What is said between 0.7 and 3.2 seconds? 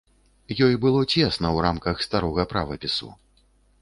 было цесна ў рамках старога правапісу.